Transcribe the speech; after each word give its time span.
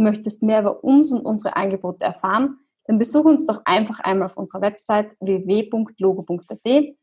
Du 0.00 0.04
möchtest 0.04 0.42
mehr 0.42 0.60
über 0.60 0.82
uns 0.82 1.12
und 1.12 1.26
unsere 1.26 1.56
Angebote 1.56 2.06
erfahren? 2.06 2.58
Dann 2.86 2.98
besuch 2.98 3.26
uns 3.26 3.44
doch 3.44 3.60
einfach 3.66 4.00
einmal 4.00 4.24
auf 4.24 4.38
unserer 4.38 4.62
Website 4.62 5.10
www.logo.at 5.20 6.96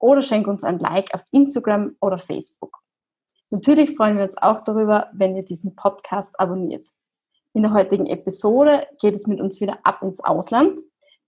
oder 0.00 0.20
schenk 0.20 0.48
uns 0.48 0.64
ein 0.64 0.80
Like 0.80 1.14
auf 1.14 1.22
Instagram 1.30 1.94
oder 2.00 2.18
Facebook. 2.18 2.76
Natürlich 3.50 3.94
freuen 3.94 4.16
wir 4.16 4.24
uns 4.24 4.36
auch 4.36 4.62
darüber, 4.62 5.10
wenn 5.12 5.36
ihr 5.36 5.44
diesen 5.44 5.76
Podcast 5.76 6.40
abonniert. 6.40 6.88
In 7.52 7.62
der 7.62 7.72
heutigen 7.72 8.06
Episode 8.06 8.84
geht 9.00 9.14
es 9.14 9.28
mit 9.28 9.40
uns 9.40 9.60
wieder 9.60 9.78
ab 9.84 10.02
ins 10.02 10.18
Ausland. 10.18 10.80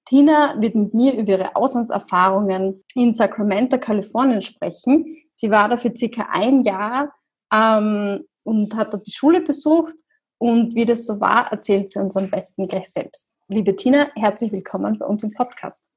Tina 0.06 0.60
wird 0.60 0.74
mit 0.74 0.92
mir 0.92 1.16
über 1.16 1.34
ihre 1.34 1.54
Auslandserfahrungen 1.54 2.82
in 2.96 3.12
Sacramento, 3.12 3.78
Kalifornien 3.78 4.40
sprechen. 4.40 5.18
Sie 5.34 5.52
war 5.52 5.68
da 5.68 5.76
für 5.76 5.96
circa 5.96 6.26
ein 6.32 6.64
Jahr 6.64 7.14
ähm, 7.54 8.26
und 8.42 8.74
hat 8.74 8.92
dort 8.92 9.06
die 9.06 9.12
Schule 9.12 9.40
besucht. 9.40 9.94
Und 10.42 10.74
wie 10.74 10.84
das 10.84 11.06
so 11.06 11.20
war, 11.20 11.52
erzählt 11.52 11.88
sie 11.88 12.00
uns 12.00 12.16
am 12.16 12.28
besten 12.28 12.66
gleich 12.66 12.90
selbst. 12.90 13.36
Liebe 13.46 13.76
Tina, 13.76 14.10
herzlich 14.16 14.50
willkommen 14.50 14.98
bei 14.98 15.06
uns 15.06 15.22
im 15.22 15.30
Podcast. 15.30 15.88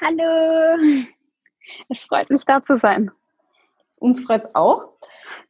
Hallo, 0.00 0.82
es 1.88 2.02
freut 2.02 2.28
mich 2.28 2.44
da 2.44 2.64
zu 2.64 2.76
sein. 2.76 3.12
Uns 4.00 4.18
freut 4.18 4.46
es 4.46 4.54
auch. 4.56 4.94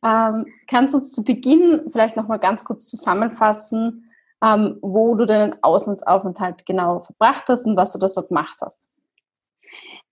Ähm, 0.05 0.45
kannst 0.67 0.92
du 0.92 0.98
uns 0.98 1.11
zu 1.11 1.25
Beginn 1.25 1.89
vielleicht 1.91 2.19
noch 2.19 2.28
mal 2.28 2.37
ganz 2.37 2.62
kurz 2.64 2.87
zusammenfassen, 2.87 4.11
ähm, 4.44 4.78
wo 4.83 5.15
du 5.15 5.25
deinen 5.25 5.56
Auslandsaufenthalt 5.62 6.67
genau 6.67 7.00
verbracht 7.00 7.44
hast 7.48 7.67
und 7.67 7.78
was 7.78 7.94
du 7.94 7.98
da 7.98 8.11
so 8.11 8.20
gemacht 8.20 8.59
hast? 8.61 8.91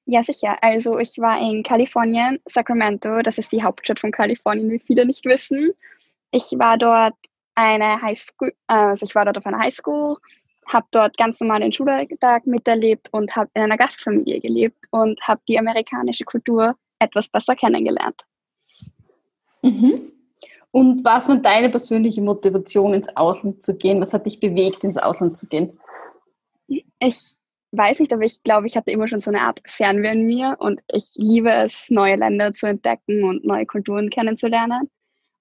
Ja, 0.06 0.22
sicher. 0.22 0.56
Also 0.62 0.98
ich 0.98 1.19
war 1.19 1.38
in 1.38 1.62
Kalifornien, 1.62 2.41
Sacramento, 2.48 3.20
das 3.20 3.36
ist 3.36 3.53
die 3.53 3.62
Hauptstadt 3.62 4.00
von 4.00 4.10
Kalifornien, 4.10 4.70
wie 4.70 4.78
viele 4.78 5.05
nicht 5.05 5.27
wissen. 5.27 5.72
Ich 6.30 6.44
war 6.56 6.78
dort 6.78 7.14
eine 7.55 8.01
Highschool, 8.01 8.53
also 8.67 9.05
ich 9.05 9.15
war 9.15 9.25
dort 9.25 9.39
auf 9.39 9.47
einer 9.47 9.59
Highschool, 9.59 10.17
habe 10.67 10.87
dort 10.91 11.17
ganz 11.17 11.41
normal 11.41 11.61
den 11.61 11.73
Schultag 11.73 12.47
miterlebt 12.47 13.09
und 13.12 13.34
habe 13.37 13.51
in 13.55 13.62
einer 13.62 13.77
Gastfamilie 13.77 14.41
gelebt 14.41 14.87
und 14.91 15.20
habe 15.23 15.41
die 15.48 15.59
amerikanische 15.59 16.25
Kultur 16.25 16.77
etwas 16.98 17.28
besser 17.28 17.56
kennengelernt. 17.56 18.25
Mhm. 19.62 20.12
Und 20.73 21.05
was 21.05 21.28
war 21.28 21.37
deine 21.37 21.69
persönliche 21.69 22.23
Motivation, 22.23 22.95
ins 22.95 23.15
Ausland 23.17 23.62
zu 23.62 23.77
gehen? 23.77 24.01
Was 24.01 24.15
hat 24.15 24.27
dich 24.27 24.39
bewegt, 24.39 24.84
ins 24.84 24.97
Ausland 24.97 25.37
zu 25.37 25.48
gehen? 25.48 25.78
Ich 27.01 27.37
weiß 27.73 27.98
nicht, 27.98 28.12
aber 28.12 28.23
ich 28.23 28.43
glaube, 28.43 28.67
ich 28.67 28.77
hatte 28.77 28.91
immer 28.91 29.09
schon 29.09 29.21
so 29.21 29.31
eine 29.31 29.41
Art 29.41 29.61
Fernweh 29.67 30.12
in 30.12 30.27
mir 30.27 30.56
und 30.61 30.81
ich 30.93 31.12
liebe 31.17 31.51
es, 31.51 31.91
neue 31.91 32.17
Länder 32.17 32.53
zu 32.53 32.67
entdecken 32.67 33.25
und 33.25 33.45
neue 33.45 33.67
Kulturen 33.67 34.11
kennenzulernen. 34.11 34.89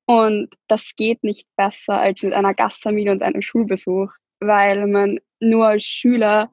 Und 0.09 0.49
das 0.67 0.95
geht 0.95 1.23
nicht 1.23 1.47
besser 1.55 1.99
als 1.99 2.23
mit 2.23 2.33
einer 2.33 2.55
Gastfamilie 2.55 3.11
und 3.11 3.21
einem 3.21 3.43
Schulbesuch, 3.43 4.11
weil 4.39 4.87
man 4.87 5.19
nur 5.39 5.67
als 5.67 5.83
Schüler 5.83 6.51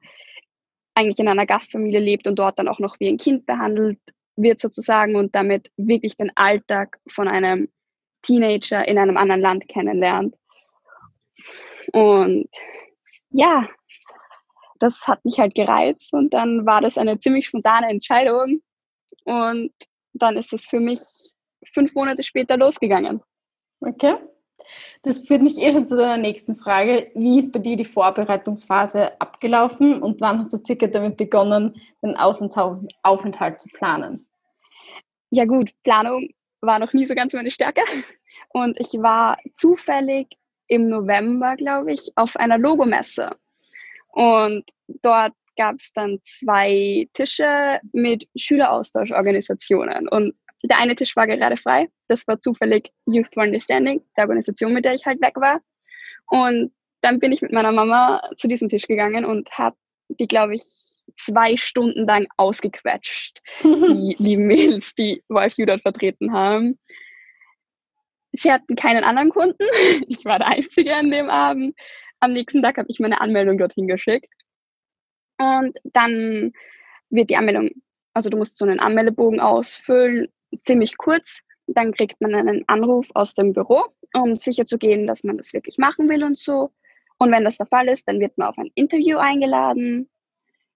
eigentlich 0.93 1.17
in 1.17 1.27
einer 1.27 1.47
Gastfamilie 1.47 1.99
lebt 1.99 2.27
und 2.27 2.37
dort 2.37 2.59
dann 2.59 2.67
auch 2.67 2.77
noch 2.77 2.99
wie 2.99 3.07
ein 3.07 3.17
Kind 3.17 3.47
behandelt 3.47 3.97
wird 4.35 4.59
sozusagen 4.59 5.15
und 5.15 5.33
damit 5.33 5.71
wirklich 5.75 6.15
den 6.17 6.31
Alltag 6.35 6.99
von 7.07 7.27
einem 7.27 7.67
Teenager 8.21 8.87
in 8.87 8.99
einem 8.99 9.17
anderen 9.17 9.41
Land 9.41 9.67
kennenlernt. 9.67 10.35
Und 11.93 12.49
ja, 13.31 13.67
das 14.77 15.07
hat 15.07 15.25
mich 15.25 15.39
halt 15.39 15.55
gereizt 15.55 16.13
und 16.13 16.31
dann 16.31 16.67
war 16.67 16.81
das 16.81 16.99
eine 16.99 17.19
ziemlich 17.19 17.47
spontane 17.47 17.89
Entscheidung 17.89 18.61
und 19.23 19.73
dann 20.13 20.37
ist 20.37 20.53
es 20.53 20.63
für 20.63 20.79
mich 20.79 20.99
fünf 21.73 21.95
Monate 21.95 22.21
später 22.21 22.55
losgegangen. 22.55 23.23
Okay. 23.79 24.15
Das 25.03 25.19
führt 25.19 25.41
mich 25.41 25.57
eh 25.59 25.71
schon 25.71 25.87
zu 25.87 25.95
deiner 25.95 26.17
nächsten 26.17 26.57
Frage. 26.57 27.11
Wie 27.15 27.39
ist 27.39 27.53
bei 27.53 27.59
dir 27.59 27.77
die 27.77 27.85
Vorbereitungsphase 27.85 29.19
abgelaufen 29.21 30.01
und 30.01 30.19
wann 30.19 30.39
hast 30.39 30.51
du 30.51 30.57
circa 30.57 30.87
damit 30.87 31.17
begonnen, 31.17 31.79
den 32.03 32.17
Auslandsaufenthalt 32.17 33.61
zu 33.61 33.69
planen? 33.69 34.27
Ja 35.29 35.45
gut, 35.45 35.71
Planung 35.83 36.29
war 36.61 36.79
noch 36.79 36.93
nie 36.93 37.05
so 37.05 37.15
ganz 37.15 37.33
meine 37.33 37.51
Stärke. 37.51 37.81
Und 38.49 38.79
ich 38.79 38.93
war 39.01 39.37
zufällig 39.55 40.27
im 40.67 40.89
November, 40.89 41.55
glaube 41.55 41.93
ich, 41.93 42.11
auf 42.15 42.35
einer 42.35 42.57
Logomesse. 42.57 43.35
Und 44.09 44.65
dort 45.01 45.33
gab 45.57 45.75
es 45.79 45.91
dann 45.93 46.19
zwei 46.23 47.07
Tische 47.13 47.79
mit 47.91 48.27
Schüleraustauschorganisationen. 48.35 50.07
Und 50.07 50.35
der 50.63 50.79
eine 50.79 50.95
Tisch 50.95 51.15
war 51.15 51.27
gerade 51.27 51.57
frei. 51.57 51.89
Das 52.07 52.27
war 52.27 52.39
zufällig 52.39 52.91
Youth 53.05 53.33
for 53.33 53.43
Understanding, 53.43 54.01
der 54.15 54.23
Organisation, 54.23 54.73
mit 54.73 54.85
der 54.85 54.93
ich 54.93 55.05
halt 55.05 55.21
weg 55.21 55.35
war. 55.35 55.61
Und 56.27 56.71
dann 57.01 57.19
bin 57.19 57.31
ich 57.31 57.41
mit 57.41 57.51
meiner 57.51 57.71
Mama 57.71 58.21
zu 58.37 58.47
diesem 58.47 58.69
Tisch 58.69 58.87
gegangen 58.87 59.25
und 59.25 59.49
habe 59.51 59.77
die, 60.09 60.27
glaube 60.27 60.55
ich, 60.55 60.63
zwei 61.15 61.55
Stunden 61.57 62.05
lang 62.05 62.27
ausgequetscht, 62.37 63.41
die 63.63 64.15
lieben 64.17 64.47
Mädels, 64.47 64.93
die 64.95 65.23
YFU 65.29 65.65
dort 65.65 65.81
vertreten 65.81 66.33
haben. 66.33 66.79
Sie 68.33 68.51
hatten 68.51 68.75
keinen 68.75 69.03
anderen 69.03 69.29
Kunden. 69.29 69.57
Ich 70.07 70.25
war 70.25 70.39
der 70.39 70.47
Einzige 70.47 70.95
an 70.95 71.11
dem 71.11 71.29
Abend. 71.29 71.75
Am 72.19 72.33
nächsten 72.33 72.61
Tag 72.61 72.77
habe 72.77 72.87
ich 72.89 72.99
meine 72.99 73.21
Anmeldung 73.21 73.57
dorthin 73.57 73.87
geschickt. 73.87 74.31
Und 75.37 75.77
dann 75.83 76.51
wird 77.09 77.29
die 77.29 77.37
Anmeldung, 77.37 77.69
also 78.13 78.29
du 78.29 78.37
musst 78.37 78.57
so 78.57 78.65
einen 78.65 78.79
Anmeldebogen 78.79 79.39
ausfüllen 79.39 80.29
ziemlich 80.63 80.97
kurz. 80.97 81.39
Dann 81.67 81.91
kriegt 81.91 82.21
man 82.21 82.33
einen 82.33 82.63
Anruf 82.67 83.09
aus 83.13 83.33
dem 83.33 83.53
Büro, 83.53 83.83
um 84.13 84.35
sicherzugehen, 84.37 85.05
dass 85.05 85.23
man 85.23 85.37
das 85.37 85.53
wirklich 85.53 85.77
machen 85.77 86.07
will 86.07 86.23
und 86.23 86.39
so. 86.39 86.71
Und 87.17 87.31
wenn 87.31 87.43
das 87.43 87.57
der 87.57 87.65
Fall 87.65 87.89
ist, 87.89 88.07
dann 88.07 88.19
wird 88.19 88.37
man 88.37 88.47
auf 88.47 88.57
ein 88.57 88.71
Interview 88.75 89.17
eingeladen. 89.17 90.09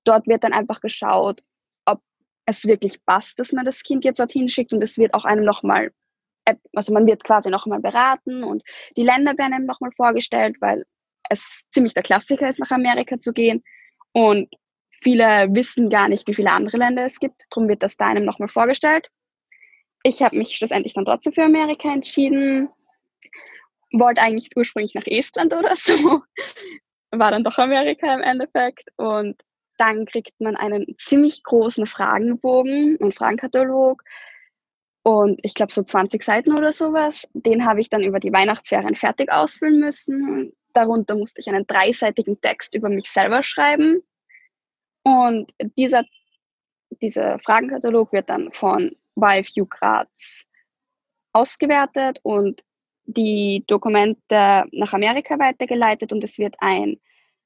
Dort 0.04 0.28
wird 0.28 0.44
dann 0.44 0.54
einfach 0.54 0.82
geschaut, 0.82 1.42
ob 1.86 2.02
es 2.46 2.66
wirklich 2.66 3.04
passt, 3.06 3.40
dass 3.40 3.54
man 3.54 3.66
das 3.66 3.84
Kind 3.84 4.04
jetzt 4.04 4.20
dorthin 4.20 4.50
schickt. 4.50 4.74
Und 4.74 4.82
es 4.82 4.98
wird 4.98 5.14
auch 5.14 5.24
einem 5.24 5.46
nochmal, 5.46 5.92
also 6.74 6.92
man 6.92 7.06
wird 7.06 7.24
quasi 7.24 7.50
nochmal 7.50 7.80
beraten 7.80 8.44
und 8.44 8.64
die 8.98 9.04
Länder 9.04 9.38
werden 9.38 9.54
einem 9.54 9.66
nochmal 9.66 9.92
vorgestellt, 9.96 10.58
weil 10.60 10.84
es 11.30 11.64
ziemlich 11.70 11.94
der 11.94 12.04
Klassiker 12.04 12.50
ist, 12.50 12.60
nach 12.60 12.72
Amerika 12.72 13.20
zu 13.20 13.32
gehen. 13.32 13.64
Und 14.12 14.50
viele 15.02 15.48
wissen 15.54 15.90
gar 15.90 16.10
nicht, 16.10 16.28
wie 16.28 16.34
viele 16.34 16.52
andere 16.52 16.78
Länder 16.78 17.06
es 17.06 17.20
gibt. 17.20 17.42
Darum 17.50 17.70
wird 17.70 17.84
das 17.84 17.96
da 17.96 18.08
einem 18.08 18.26
nochmal 18.26 18.50
vorgestellt 18.50 19.10
ich 20.04 20.22
habe 20.22 20.38
mich 20.38 20.56
schlussendlich 20.56 20.94
dann 20.94 21.06
trotzdem 21.06 21.34
für 21.34 21.44
Amerika 21.44 21.92
entschieden. 21.92 22.70
Wollte 23.92 24.22
eigentlich 24.22 24.50
ursprünglich 24.56 24.96
nach 24.96 25.06
Estland 25.06 25.54
oder 25.54 25.76
so. 25.76 25.94
War 27.12 27.32
dann 27.32 27.44
doch 27.44 27.58
Amerika 27.58 28.14
im 28.14 28.22
Endeffekt. 28.22 28.88
Und 28.96 29.42
dann 29.78 30.06
kriegt 30.06 30.40
man 30.40 30.56
einen 30.56 30.96
ziemlich 30.98 31.44
großen 31.44 31.86
Fragenbogen, 31.86 32.98
einen 33.02 33.12
Fragenkatalog. 33.12 34.04
Und 35.04 35.40
ich 35.44 35.56
glaube 35.56 35.74
so 35.74 35.84
20 35.84 36.24
Seiten 36.24 36.54
oder 36.54 36.72
sowas. 36.72 37.28
Den 37.34 37.66
habe 37.66 37.80
ich 37.80 37.90
dann 37.90 38.04
über 38.04 38.20
die 38.20 38.32
Weihnachtsferien 38.32 38.96
fertig 38.96 39.32
ausfüllen 39.32 39.80
müssen. 39.80 40.54
Darunter 40.74 41.16
musste 41.16 41.42
ich 41.42 41.50
einen 41.50 41.68
dreiseitigen 41.68 42.40
Text 42.40 42.76
über 42.76 42.90
mich 42.90 43.10
selber 43.10 43.44
schreiben. 43.44 44.04
Und 45.04 45.52
dieser, 45.78 46.06
dieser 47.02 47.40
Fragenkatalog 47.40 48.14
wird 48.14 48.30
dann 48.30 48.52
von 48.54 48.96
YFU 49.16 49.66
Graz 49.66 50.46
ausgewertet 51.34 52.20
und 52.24 52.64
die 53.06 53.64
Dokumente 53.68 54.64
nach 54.72 54.94
Amerika 54.94 55.38
weitergeleitet 55.40 56.12
und 56.12 56.24
es 56.24 56.38
wird 56.38 56.56
ein 56.60 57.00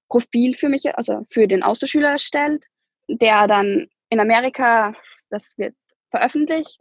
Profil 0.09 0.55
für 0.55 0.69
mich, 0.69 0.95
also 0.95 1.25
für 1.31 1.47
den 1.47 1.63
Austauschschüler 1.63 2.11
erstellt, 2.11 2.63
der 3.07 3.47
dann 3.47 3.87
in 4.09 4.19
Amerika, 4.19 4.93
das 5.29 5.57
wird 5.57 5.75
veröffentlicht 6.11 6.79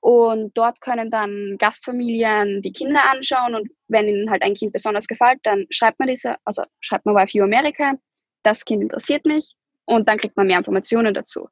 und 0.00 0.56
dort 0.56 0.80
können 0.80 1.10
dann 1.10 1.56
Gastfamilien 1.58 2.62
die 2.62 2.72
Kinder 2.72 3.10
anschauen 3.10 3.54
und 3.54 3.68
wenn 3.88 4.08
ihnen 4.08 4.30
halt 4.30 4.42
ein 4.42 4.54
Kind 4.54 4.72
besonders 4.72 5.06
gefällt, 5.06 5.40
dann 5.42 5.66
schreibt 5.70 5.98
man 5.98 6.08
diese, 6.08 6.36
also 6.44 6.62
schreibt 6.80 7.06
man 7.06 7.16
YFU 7.16 7.42
Amerika, 7.42 7.94
das 8.42 8.64
Kind 8.64 8.82
interessiert 8.82 9.24
mich 9.24 9.54
und 9.84 10.08
dann 10.08 10.18
kriegt 10.18 10.36
man 10.36 10.46
mehr 10.46 10.58
Informationen 10.58 11.12
dazu. 11.12 11.48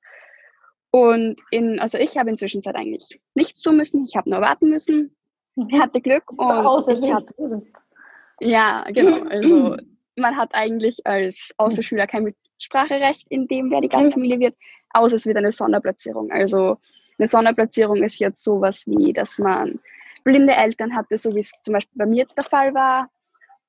Und 0.95 1.41
in, 1.51 1.81
also 1.81 1.99
ich 1.99 2.17
habe 2.17 2.31
inzwischen 2.31 2.63
Zeit 2.63 2.77
eigentlich 2.77 3.21
nichts 3.35 3.61
tun 3.63 3.79
müssen. 3.79 4.05
Ich 4.05 4.15
habe 4.15 4.31
nur 4.31 4.41
warten 4.41 4.69
müssen. 4.69 5.13
Mhm. 5.57 5.83
Hatte 5.83 6.01
Glück. 6.01 6.23
Und 6.31 6.89
ich 6.89 7.13
hatte, 7.13 7.35
ja, 8.39 8.85
genau. 8.93 9.29
Also 9.29 9.77
man 10.17 10.37
hat 10.37 10.55
eigentlich 10.55 11.05
als 11.05 11.51
Außerschüler 11.57 12.07
kein 12.07 12.23
Mitspracherecht 12.23 13.27
in 13.29 13.49
dem, 13.49 13.73
wer 13.73 13.81
die 13.81 13.89
Gastfamilie 13.89 14.39
wird, 14.39 14.55
außer 14.91 15.17
es 15.17 15.27
wird 15.27 15.37
eine 15.37 15.51
Sonderplatzierung. 15.51 16.31
Also 16.31 16.77
eine 17.19 17.27
Sonderplatzierung 17.27 18.01
ist 18.05 18.21
jetzt 18.21 18.45
sowas 18.45 18.85
wie, 18.87 19.13
dass 19.13 19.37
man 19.41 19.81
blinde 20.23 20.53
Eltern 20.53 20.95
hatte, 20.95 21.19
so 21.19 21.35
wie 21.35 21.41
es 21.41 21.51
zum 21.63 21.75
Beispiel 21.75 21.99
bei 21.99 22.07
mir 22.07 22.19
jetzt 22.19 22.37
der 22.37 22.45
Fall 22.45 22.73
war, 22.73 23.11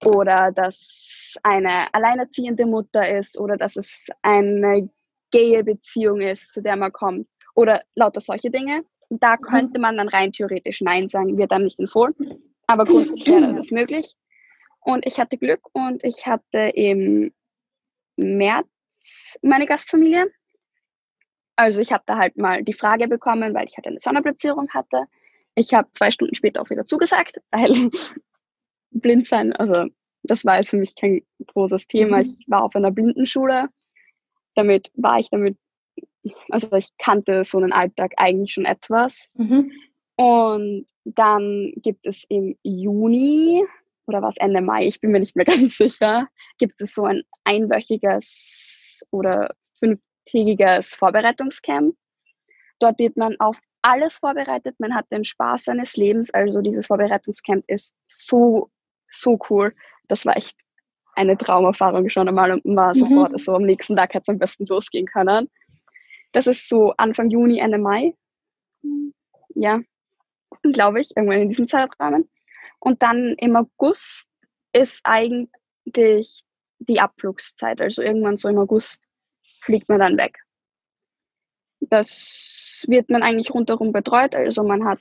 oder 0.03 0.51
dass 0.51 1.33
eine 1.41 1.91
alleinerziehende 1.91 2.67
Mutter 2.67 3.09
ist 3.17 3.39
oder 3.39 3.57
dass 3.57 3.77
es 3.77 4.09
eine 4.21 4.91
gaye 5.35 5.63
Beziehung 5.63 6.21
ist, 6.21 6.53
zu 6.53 6.61
der 6.61 6.77
man 6.77 6.93
kommt 6.93 7.27
oder 7.55 7.81
lauter 7.95 8.21
solche 8.21 8.49
Dinge. 8.49 8.83
Da 9.09 9.35
mhm. 9.35 9.41
könnte 9.41 9.79
man 9.79 9.97
dann 9.97 10.07
rein 10.07 10.31
theoretisch 10.31 10.81
Nein 10.81 11.07
sagen, 11.07 11.37
wird 11.37 11.51
dann 11.51 11.63
nicht 11.63 11.79
empfohlen, 11.79 12.13
aber 12.67 12.85
grundsätzlich 12.85 13.27
wäre 13.27 13.53
das 13.55 13.71
möglich. 13.71 14.15
Und 14.81 15.05
ich 15.05 15.19
hatte 15.19 15.37
Glück 15.37 15.61
und 15.73 16.03
ich 16.03 16.25
hatte 16.25 16.59
im 16.75 17.33
März 18.17 18.67
meine 19.41 19.65
Gastfamilie. 19.65 20.31
Also 21.55 21.81
ich 21.81 21.91
habe 21.91 22.03
da 22.05 22.17
halt 22.17 22.37
mal 22.37 22.63
die 22.63 22.73
Frage 22.73 23.07
bekommen, 23.07 23.53
weil 23.53 23.65
ich 23.65 23.75
halt 23.77 23.87
eine 23.87 23.99
Sonderplatzierung 23.99 24.69
hatte. 24.69 25.05
Ich 25.55 25.73
habe 25.73 25.89
zwei 25.91 26.11
Stunden 26.11 26.35
später 26.35 26.61
auch 26.61 26.69
wieder 26.69 26.85
zugesagt, 26.85 27.41
weil 27.51 27.89
blind 28.91 29.27
sein, 29.27 29.53
also 29.53 29.89
das 30.23 30.45
war 30.45 30.57
jetzt 30.57 30.69
für 30.69 30.77
mich 30.77 30.95
kein 30.95 31.21
großes 31.47 31.87
Thema. 31.87 32.17
Mhm. 32.17 32.21
Ich 32.21 32.39
war 32.47 32.63
auf 32.63 32.75
einer 32.75 32.91
Blindenschule. 32.91 33.69
Damit 34.55 34.91
war 34.95 35.19
ich 35.19 35.29
damit, 35.29 35.57
also 36.49 36.75
ich 36.75 36.89
kannte 36.97 37.43
so 37.43 37.57
einen 37.57 37.73
Alltag 37.73 38.13
eigentlich 38.17 38.53
schon 38.53 38.65
etwas. 38.65 39.27
Mhm. 39.35 39.71
Und 40.17 40.85
dann 41.03 41.73
gibt 41.75 42.05
es 42.07 42.23
im 42.29 42.57
Juni 42.63 43.63
oder 44.07 44.21
was 44.21 44.37
Ende 44.37 44.61
Mai, 44.61 44.85
ich 44.85 45.01
bin 45.01 45.11
mir 45.11 45.19
nicht 45.19 45.35
mehr 45.35 45.45
ganz 45.45 45.77
sicher, 45.77 46.27
gibt 46.57 46.81
es 46.81 46.93
so 46.93 47.05
ein 47.05 47.23
einwöchiges 47.43 49.05
oder 49.11 49.53
fünftägiges 49.79 50.95
Vorbereitungscamp. 50.95 51.95
Dort 52.79 52.99
wird 52.99 53.17
man 53.17 53.35
auf 53.39 53.59
alles 53.81 54.17
vorbereitet, 54.17 54.75
man 54.79 54.95
hat 54.95 55.11
den 55.11 55.23
Spaß 55.23 55.65
seines 55.65 55.95
Lebens. 55.95 56.33
Also 56.33 56.61
dieses 56.61 56.87
Vorbereitungscamp 56.87 57.63
ist 57.67 57.93
so, 58.07 58.69
so 59.07 59.39
cool. 59.49 59.75
Das 60.07 60.25
war 60.25 60.35
echt 60.35 60.57
eine 61.15 61.37
Traumerfahrung 61.37 62.09
schon 62.09 62.27
einmal 62.27 62.51
und 62.51 62.75
war 62.75 62.95
mhm. 62.95 62.99
sofort 62.99 63.39
so 63.39 63.55
am 63.55 63.63
nächsten 63.63 63.95
Tag 63.95 64.13
hätte 64.13 64.23
es 64.23 64.29
am 64.29 64.39
besten 64.39 64.65
losgehen 64.65 65.07
können. 65.07 65.49
Das 66.31 66.47
ist 66.47 66.67
so 66.67 66.93
Anfang 66.97 67.29
Juni, 67.29 67.59
Ende 67.59 67.77
Mai. 67.77 68.13
Ja, 69.55 69.79
glaube 70.73 70.99
ich, 70.99 71.15
irgendwann 71.15 71.41
in 71.41 71.49
diesem 71.49 71.67
Zeitrahmen. 71.67 72.29
Und 72.79 73.01
dann 73.01 73.35
im 73.37 73.55
August 73.55 74.27
ist 74.73 74.99
eigentlich 75.03 76.43
die 76.79 76.99
Abflugszeit. 76.99 77.81
Also 77.81 78.01
irgendwann 78.01 78.37
so 78.37 78.49
im 78.49 78.59
August 78.59 79.01
fliegt 79.61 79.87
man 79.87 79.99
dann 79.99 80.17
weg. 80.17 80.37
Das 81.79 82.83
wird 82.87 83.09
man 83.09 83.23
eigentlich 83.23 83.53
rundherum 83.53 83.91
betreut. 83.91 84.35
Also 84.35 84.63
man 84.63 84.85
hat 84.85 84.99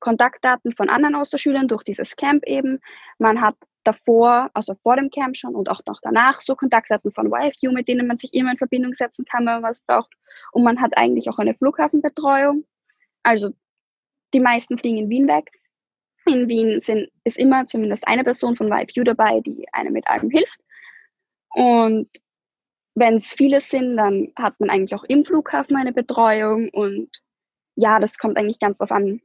Kontaktdaten 0.00 0.72
von 0.72 0.88
anderen 0.88 1.16
Austauschschülern 1.16 1.68
durch 1.68 1.82
dieses 1.82 2.16
Camp 2.16 2.44
eben. 2.46 2.80
Man 3.18 3.40
hat 3.40 3.56
davor, 3.88 4.50
also 4.52 4.74
vor 4.82 4.96
dem 4.96 5.10
Camp 5.10 5.36
schon 5.36 5.54
und 5.54 5.70
auch 5.70 5.80
noch 5.86 6.00
danach, 6.02 6.42
so 6.42 6.54
Kontaktdaten 6.54 7.10
von 7.10 7.32
YFU, 7.32 7.72
mit 7.72 7.88
denen 7.88 8.06
man 8.06 8.18
sich 8.18 8.34
immer 8.34 8.52
in 8.52 8.58
Verbindung 8.58 8.94
setzen 8.94 9.24
kann, 9.24 9.46
wenn 9.46 9.60
man 9.60 9.70
was 9.70 9.80
braucht. 9.80 10.12
Und 10.52 10.62
man 10.62 10.80
hat 10.80 10.96
eigentlich 10.96 11.28
auch 11.30 11.38
eine 11.38 11.54
Flughafenbetreuung. 11.54 12.64
Also 13.22 13.50
die 14.34 14.40
meisten 14.40 14.76
fliegen 14.76 14.98
in 14.98 15.08
Wien 15.08 15.26
weg. 15.26 15.50
In 16.26 16.48
Wien 16.48 16.80
sind, 16.80 17.08
ist 17.24 17.38
immer 17.38 17.66
zumindest 17.66 18.06
eine 18.06 18.24
Person 18.24 18.54
von 18.56 18.70
YFU 18.70 19.04
dabei, 19.04 19.40
die 19.40 19.66
einem 19.72 19.94
mit 19.94 20.06
allem 20.06 20.30
hilft. 20.30 20.60
Und 21.54 22.08
wenn 22.94 23.16
es 23.16 23.32
viele 23.32 23.62
sind, 23.62 23.96
dann 23.96 24.32
hat 24.36 24.60
man 24.60 24.68
eigentlich 24.68 24.94
auch 24.94 25.04
im 25.04 25.24
Flughafen 25.24 25.76
eine 25.76 25.92
Betreuung 25.92 26.68
und 26.70 27.08
ja, 27.76 28.00
das 28.00 28.18
kommt 28.18 28.36
eigentlich 28.36 28.58
ganz 28.58 28.78
darauf 28.78 28.90
an, 28.90 29.22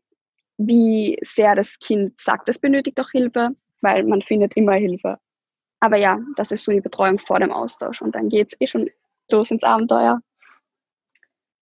wie 0.57 1.18
sehr 1.21 1.56
das 1.56 1.80
Kind 1.80 2.18
sagt, 2.18 2.48
es 2.48 2.59
benötigt 2.59 3.00
auch 3.00 3.09
Hilfe, 3.09 3.56
weil 3.83 4.03
man 4.03 4.21
findet 4.21 4.56
immer 4.56 4.74
Hilfe. 4.74 5.19
Aber 5.80 5.97
ja, 5.97 6.19
das 6.38 6.51
ist 6.51 6.63
so 6.63 6.71
die 6.71 6.81
Betreuung 6.81 7.19
vor 7.19 7.39
dem 7.39 7.51
Austausch 7.51 8.01
und 8.01 8.15
dann 8.15 8.30
geht 8.30 8.53
es 8.53 8.62
eh 8.62 8.68
schon 8.68 8.89
los 9.30 9.51
ins 9.51 9.63
Abenteuer. 9.63 10.21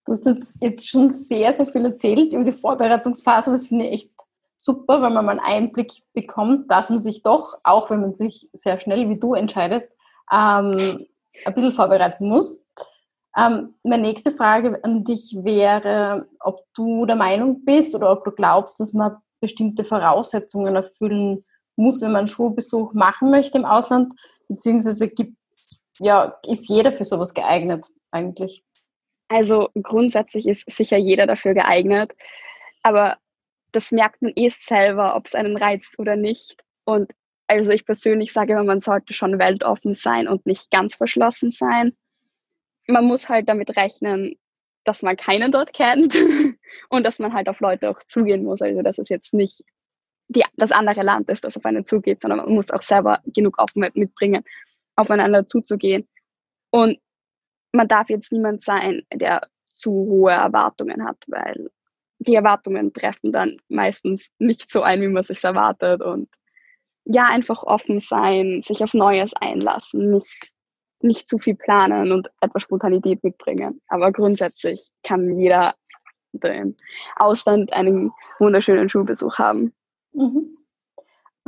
Du 0.06 0.12
hast 0.12 0.26
jetzt, 0.26 0.56
jetzt 0.60 0.88
schon 0.88 1.10
sehr, 1.10 1.52
sehr 1.52 1.66
viel 1.66 1.84
erzählt 1.84 2.32
über 2.32 2.44
die 2.44 2.52
Vorbereitungsphase. 2.52 3.52
Das 3.52 3.66
finde 3.66 3.86
ich 3.86 3.92
echt 3.92 4.10
super, 4.56 5.02
weil 5.02 5.10
man 5.10 5.24
mal 5.24 5.38
einen 5.38 5.40
Einblick 5.40 5.92
bekommt, 6.12 6.70
dass 6.70 6.90
man 6.90 6.98
sich 6.98 7.22
doch, 7.22 7.58
auch 7.64 7.90
wenn 7.90 8.00
man 8.00 8.14
sich 8.14 8.48
sehr 8.52 8.78
schnell 8.78 9.08
wie 9.08 9.18
du 9.18 9.34
entscheidest, 9.34 9.90
ähm, 10.32 11.06
ein 11.44 11.54
bisschen 11.54 11.72
vorbereiten 11.72 12.28
muss. 12.28 12.64
Ähm, 13.36 13.74
meine 13.82 14.02
nächste 14.02 14.30
Frage 14.30 14.78
an 14.84 15.04
dich 15.04 15.36
wäre, 15.42 16.28
ob 16.40 16.64
du 16.74 17.06
der 17.06 17.16
Meinung 17.16 17.64
bist 17.64 17.94
oder 17.94 18.12
ob 18.12 18.24
du 18.24 18.30
glaubst, 18.30 18.78
dass 18.78 18.92
man 18.92 19.16
bestimmte 19.40 19.82
Voraussetzungen 19.82 20.76
erfüllen 20.76 21.44
muss, 21.76 22.00
wenn 22.02 22.12
man 22.12 22.26
Schulbesuch 22.26 22.92
machen 22.92 23.30
möchte 23.30 23.58
im 23.58 23.64
Ausland, 23.64 24.12
beziehungsweise 24.48 25.08
gibt, 25.08 25.36
ja, 25.98 26.38
ist 26.46 26.68
jeder 26.68 26.92
für 26.92 27.04
sowas 27.04 27.34
geeignet 27.34 27.86
eigentlich? 28.10 28.64
Also 29.28 29.70
grundsätzlich 29.82 30.46
ist 30.46 30.64
sicher 30.70 30.98
jeder 30.98 31.26
dafür 31.26 31.54
geeignet, 31.54 32.12
aber 32.82 33.16
das 33.72 33.90
merkt 33.90 34.20
man 34.20 34.32
eh 34.36 34.50
selber, 34.50 35.16
ob 35.16 35.26
es 35.26 35.34
einen 35.34 35.56
reizt 35.56 35.98
oder 35.98 36.16
nicht. 36.16 36.56
Und 36.84 37.10
also 37.46 37.72
ich 37.72 37.86
persönlich 37.86 38.32
sage 38.32 38.52
immer, 38.52 38.64
man 38.64 38.80
sollte 38.80 39.14
schon 39.14 39.38
weltoffen 39.38 39.94
sein 39.94 40.28
und 40.28 40.46
nicht 40.46 40.70
ganz 40.70 40.94
verschlossen 40.94 41.50
sein. 41.50 41.96
Man 42.86 43.06
muss 43.06 43.28
halt 43.28 43.48
damit 43.48 43.76
rechnen, 43.76 44.36
dass 44.84 45.02
man 45.02 45.16
keinen 45.16 45.52
dort 45.52 45.72
kennt 45.72 46.14
und 46.90 47.04
dass 47.04 47.18
man 47.18 47.32
halt 47.32 47.48
auf 47.48 47.60
Leute 47.60 47.88
auch 47.90 48.02
zugehen 48.08 48.44
muss. 48.44 48.60
Also 48.60 48.82
dass 48.82 48.98
es 48.98 49.08
jetzt 49.08 49.32
nicht 49.32 49.64
die, 50.32 50.44
das 50.56 50.72
andere 50.72 51.02
Land 51.02 51.28
ist, 51.28 51.44
das 51.44 51.56
auf 51.56 51.64
einen 51.64 51.86
zugeht, 51.86 52.20
sondern 52.20 52.40
man 52.40 52.54
muss 52.54 52.70
auch 52.70 52.82
selber 52.82 53.20
genug 53.26 53.58
Offenheit 53.58 53.96
mitbringen, 53.96 54.44
aufeinander 54.96 55.46
zuzugehen. 55.46 56.08
Und 56.70 56.98
man 57.72 57.88
darf 57.88 58.08
jetzt 58.08 58.32
niemand 58.32 58.62
sein, 58.62 59.02
der 59.12 59.42
zu 59.76 59.90
hohe 59.90 60.32
Erwartungen 60.32 61.04
hat, 61.04 61.18
weil 61.26 61.70
die 62.18 62.34
Erwartungen 62.34 62.92
treffen 62.92 63.32
dann 63.32 63.56
meistens 63.68 64.30
nicht 64.38 64.70
so 64.70 64.82
ein, 64.82 65.00
wie 65.00 65.08
man 65.08 65.24
sich 65.24 65.42
erwartet 65.42 66.02
und 66.02 66.28
ja, 67.04 67.26
einfach 67.26 67.64
offen 67.64 67.98
sein, 67.98 68.62
sich 68.62 68.82
auf 68.84 68.94
Neues 68.94 69.32
einlassen, 69.34 70.12
nicht, 70.12 70.52
nicht 71.00 71.28
zu 71.28 71.38
viel 71.38 71.56
planen 71.56 72.12
und 72.12 72.28
etwas 72.40 72.62
Spontanität 72.62 73.24
mitbringen. 73.24 73.80
Aber 73.88 74.12
grundsätzlich 74.12 74.90
kann 75.02 75.36
jeder 75.36 75.74
im 76.40 76.76
Ausland 77.16 77.72
einen 77.72 78.12
wunderschönen 78.38 78.88
Schulbesuch 78.88 79.38
haben. 79.38 79.72
Mhm. 80.12 80.58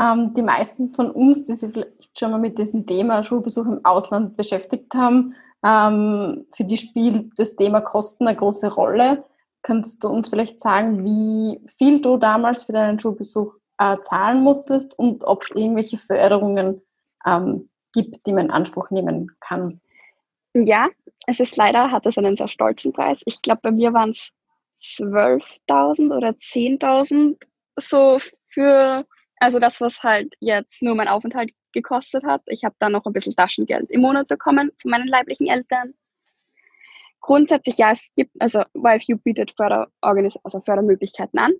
Ähm, 0.01 0.35
die 0.35 0.43
meisten 0.43 0.93
von 0.93 1.11
uns, 1.11 1.47
die 1.47 1.55
sich 1.55 1.71
vielleicht 1.71 2.19
schon 2.19 2.33
mal 2.33 2.41
mit 2.41 2.59
diesem 2.59 2.87
Thema 2.87 3.23
Schulbesuch 3.23 3.67
im 3.67 3.85
Ausland 3.85 4.37
beschäftigt 4.37 4.93
haben, 4.95 5.35
ähm, 5.65 6.47
für 6.53 6.65
die 6.65 6.77
spielt 6.77 7.39
das 7.39 7.57
Thema 7.57 7.81
Kosten 7.81 8.27
eine 8.27 8.37
große 8.37 8.73
Rolle. 8.75 9.25
Kannst 9.63 10.03
du 10.05 10.09
uns 10.09 10.29
vielleicht 10.29 10.61
sagen, 10.61 11.05
wie 11.05 11.61
viel 11.79 12.03
du 12.03 12.17
damals 12.17 12.65
für 12.65 12.73
deinen 12.73 12.99
Schulbesuch 12.99 13.55
äh, 13.79 13.97
zahlen 14.03 14.43
musstest 14.43 14.99
und 14.99 15.25
ob 15.25 15.43
es 15.43 15.53
irgendwelche 15.53 15.97
Förderungen 15.97 16.83
ähm, 17.25 17.71
gibt, 17.93 18.27
die 18.27 18.33
man 18.33 18.47
in 18.47 18.51
Anspruch 18.51 18.91
nehmen 18.91 19.31
kann. 19.41 19.81
Ja, 20.55 20.89
es 21.27 21.41
ist 21.41 21.57
leider, 21.57 21.91
hat 21.91 22.07
es 22.07 22.19
einen 22.19 22.37
sehr 22.37 22.49
stolzen 22.49 22.93
Preis. 22.93 23.23
Ich 23.25 23.41
glaube, 23.43 23.61
bei 23.63 23.71
mir 23.71 23.93
waren 23.93 24.11
es 24.11 24.31
12.000 24.83 26.15
oder 26.15 26.31
10.000 26.31 27.37
so 27.77 28.19
für, 28.55 29.05
also 29.39 29.59
das, 29.59 29.81
was 29.81 30.03
halt 30.03 30.33
jetzt 30.41 30.83
nur 30.83 30.95
mein 30.95 31.09
Aufenthalt 31.09 31.51
gekostet 31.73 32.25
hat. 32.25 32.43
Ich 32.47 32.65
habe 32.65 32.77
dann 32.79 32.93
noch 32.93 33.05
ein 33.05 33.13
bisschen 33.13 33.35
Taschengeld 33.35 33.91
im 33.91 34.01
Monat 34.01 34.29
bekommen 34.29 34.71
von 34.81 34.91
meinen 34.91 35.09
leiblichen 35.09 35.49
Eltern. 35.49 35.95
Grundsätzlich 37.21 37.79
ja, 37.79 37.91
es 37.91 38.09
gibt, 38.17 38.31
also 38.39 38.63
YFU 38.75 39.17
bietet 39.19 39.53
Förder 39.53 39.89
also 40.01 40.61
Fördermöglichkeiten 40.61 41.39
an 41.39 41.53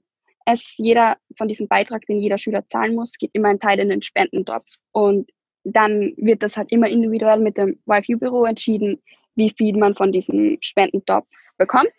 es 0.45 0.77
jeder 0.79 1.17
von 1.37 1.49
diesem 1.49 1.69
Beitrag, 1.69 2.07
den 2.07 2.19
jeder 2.19 2.39
Schüler 2.39 2.67
zahlen 2.69 2.95
muss, 2.95 3.17
geht 3.19 3.31
immer 3.33 3.49
ein 3.49 3.61
Teil 3.61 3.79
in 3.79 3.89
den 3.89 4.03
Spendentopf. 4.03 4.67
Und 4.93 5.31
dann 5.65 6.13
wird 6.17 6.43
das 6.43 6.57
halt 6.57 6.71
immer 6.71 6.89
individuell 6.89 7.41
mit 7.41 7.57
dem 7.57 7.79
YFU-Büro 7.87 8.45
entschieden, 8.45 9.03
wie 9.35 9.51
viel 9.51 9.77
man 9.77 9.95
von 9.95 10.13
diesem 10.13 10.59
Spendentopf 10.61 11.29
bekommt. 11.57 11.91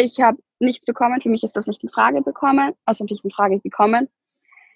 Ich 0.00 0.20
habe 0.20 0.38
nichts 0.60 0.86
bekommen, 0.86 1.20
für 1.20 1.28
mich 1.28 1.42
ist 1.42 1.56
das 1.56 1.66
nicht 1.66 1.82
in 1.82 1.90
Frage 1.90 2.22
bekommen, 2.22 2.72
also 2.84 3.04
nicht 3.04 3.24
in 3.24 3.30
Frage 3.30 3.58
gekommen. 3.58 4.08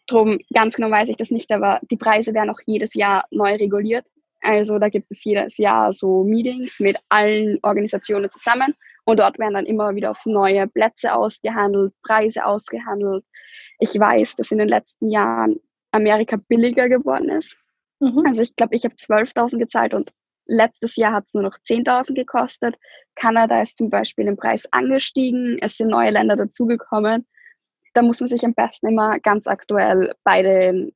Drum 0.08 0.40
ganz 0.52 0.74
genau 0.74 0.90
weiß 0.90 1.08
ich 1.08 1.16
das 1.16 1.30
nicht, 1.30 1.50
aber 1.52 1.78
die 1.90 1.96
Preise 1.96 2.34
werden 2.34 2.50
auch 2.50 2.58
jedes 2.66 2.94
Jahr 2.94 3.24
neu 3.30 3.54
reguliert. 3.54 4.04
Also 4.40 4.80
da 4.80 4.88
gibt 4.88 5.06
es 5.10 5.22
jedes 5.22 5.58
Jahr 5.58 5.92
so 5.92 6.24
Meetings 6.24 6.80
mit 6.80 6.98
allen 7.08 7.60
Organisationen 7.62 8.28
zusammen 8.30 8.74
und 9.04 9.20
dort 9.20 9.38
werden 9.38 9.54
dann 9.54 9.66
immer 9.66 9.94
wieder 9.94 10.10
auf 10.10 10.26
neue 10.26 10.66
Plätze 10.66 11.14
ausgehandelt, 11.14 11.94
Preise 12.02 12.44
ausgehandelt. 12.44 13.24
Ich 13.78 13.96
weiß, 13.96 14.34
dass 14.34 14.50
in 14.50 14.58
den 14.58 14.68
letzten 14.68 15.08
Jahren 15.08 15.60
Amerika 15.92 16.36
billiger 16.48 16.88
geworden 16.88 17.28
ist. 17.28 17.56
Mhm. 18.00 18.24
Also 18.26 18.42
ich 18.42 18.56
glaube, 18.56 18.74
ich 18.74 18.84
habe 18.84 18.94
12.000 18.96 19.58
gezahlt 19.58 19.94
und 19.94 20.12
letztes 20.46 20.96
Jahr 20.96 21.12
hat 21.12 21.26
es 21.26 21.34
nur 21.34 21.42
noch 21.42 21.58
10.000 21.58 22.14
gekostet. 22.14 22.76
Kanada 23.14 23.60
ist 23.62 23.76
zum 23.76 23.90
Beispiel 23.90 24.26
im 24.26 24.36
Preis 24.36 24.66
angestiegen, 24.72 25.58
es 25.60 25.76
sind 25.76 25.88
neue 25.88 26.10
Länder 26.10 26.36
dazugekommen. 26.36 27.26
Da 27.94 28.02
muss 28.02 28.20
man 28.20 28.28
sich 28.28 28.44
am 28.44 28.54
besten 28.54 28.88
immer 28.88 29.20
ganz 29.20 29.46
aktuell 29.46 30.14
bei 30.24 30.42
den 30.42 30.92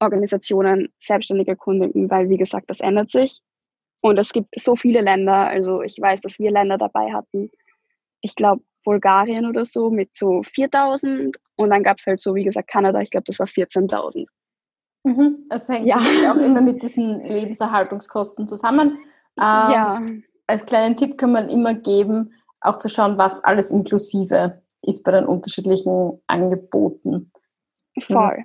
Organisationen 0.00 0.92
selbstständig 0.98 1.48
erkundigen, 1.48 2.10
weil 2.10 2.28
wie 2.28 2.38
gesagt, 2.38 2.70
das 2.70 2.80
ändert 2.80 3.10
sich. 3.10 3.40
Und 4.00 4.18
es 4.18 4.32
gibt 4.32 4.48
so 4.58 4.74
viele 4.74 5.00
Länder, 5.00 5.46
also 5.48 5.82
ich 5.82 5.96
weiß, 6.00 6.22
dass 6.22 6.38
wir 6.38 6.50
Länder 6.50 6.78
dabei 6.78 7.12
hatten. 7.12 7.50
Ich 8.20 8.34
glaube, 8.34 8.62
Bulgarien 8.84 9.46
oder 9.46 9.64
so 9.64 9.90
mit 9.90 10.14
so 10.14 10.42
4000 10.42 11.36
und 11.56 11.70
dann 11.70 11.84
gab 11.84 11.98
es 11.98 12.06
halt 12.06 12.20
so, 12.20 12.34
wie 12.34 12.44
gesagt, 12.44 12.68
Kanada, 12.68 13.00
ich 13.00 13.10
glaube, 13.10 13.24
das 13.26 13.38
war 13.38 13.46
14.000. 13.46 14.26
Mhm. 15.04 15.46
Das 15.48 15.68
hängt 15.68 15.86
ja. 15.86 15.96
auch 15.96 16.36
immer 16.36 16.60
mit 16.60 16.82
diesen 16.82 17.20
Lebenserhaltungskosten 17.24 18.46
zusammen. 18.46 18.98
Ähm, 19.38 19.72
ja. 19.72 20.06
Als 20.46 20.66
kleinen 20.66 20.96
Tipp 20.96 21.18
kann 21.18 21.32
man 21.32 21.48
immer 21.48 21.74
geben, 21.74 22.32
auch 22.60 22.76
zu 22.76 22.88
schauen, 22.88 23.18
was 23.18 23.42
alles 23.44 23.70
inklusive 23.70 24.62
ist 24.82 25.04
bei 25.04 25.12
den 25.12 25.26
unterschiedlichen 25.26 26.20
Angeboten. 26.26 27.30
Voll. 28.00 28.44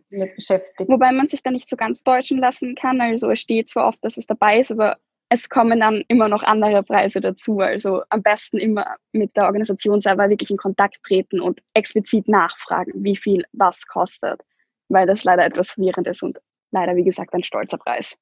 Wobei 0.88 1.12
man 1.12 1.28
sich 1.28 1.42
da 1.42 1.52
nicht 1.52 1.70
so 1.70 1.78
ganz 1.78 2.04
deutschen 2.04 2.40
lassen 2.40 2.76
kann. 2.76 3.00
Also 3.00 3.30
es 3.30 3.40
steht 3.40 3.70
zwar 3.70 3.88
oft, 3.88 4.04
dass 4.04 4.18
es 4.18 4.26
dabei 4.28 4.60
ist, 4.60 4.72
aber 4.72 4.98
es 5.30 5.50
kommen 5.50 5.80
dann 5.80 6.04
immer 6.08 6.28
noch 6.28 6.44
andere 6.44 6.84
Preise 6.84 7.22
dazu. 7.22 7.60
Also 7.60 8.02
am 8.10 8.24
besten 8.24 8.58
immer 8.58 8.96
mit 9.12 9.36
der 9.36 9.46
Organisation 9.46 10.02
selber 10.02 10.30
wirklich 10.30 10.52
in 10.52 10.58
Kontakt 10.58 11.02
treten 11.04 11.40
und 11.40 11.62
explizit 11.74 12.28
nachfragen, 12.28 12.92
wie 12.96 13.16
viel 13.16 13.46
was 13.54 13.86
kostet, 13.88 14.42
weil 14.90 15.08
das 15.08 15.24
leider 15.24 15.46
etwas 15.46 15.72
verwirrend 15.72 16.08
ist 16.08 16.24
und 16.24 16.40
leider, 16.72 16.96
wie 16.96 17.04
gesagt, 17.04 17.34
ein 17.34 17.44
stolzer 17.44 17.78
Preis. 17.78 18.18